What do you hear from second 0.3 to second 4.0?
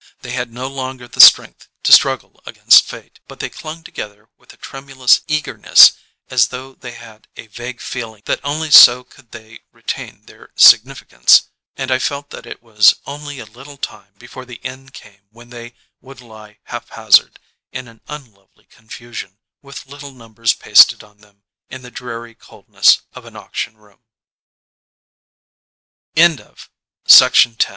had no longer the strength to struggle against fate, but they clung